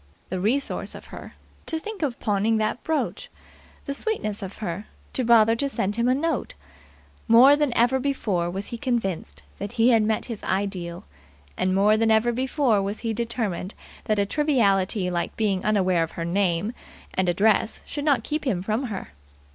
[0.29, 1.35] The resource of her,
[1.67, 3.29] to think of pawning that brooch!
[3.85, 6.55] The sweetness of her to bother to send him a note!
[7.27, 11.03] More than ever before was he convinced that he had met his ideal,
[11.55, 13.75] and more than ever before was he determined
[14.05, 16.73] that a triviality like being unaware of her name
[17.13, 19.09] and address should not keep him from her.